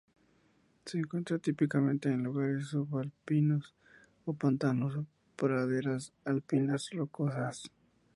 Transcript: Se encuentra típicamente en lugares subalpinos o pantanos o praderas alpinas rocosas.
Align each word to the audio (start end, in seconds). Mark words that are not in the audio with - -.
Se 0.83 0.97
encuentra 0.97 1.37
típicamente 1.37 2.09
en 2.09 2.23
lugares 2.23 2.69
subalpinos 2.69 3.75
o 4.25 4.33
pantanos 4.33 4.95
o 4.95 5.05
praderas 5.35 6.11
alpinas 6.25 6.89
rocosas. 6.89 7.69